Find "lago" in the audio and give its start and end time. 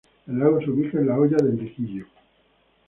0.39-0.59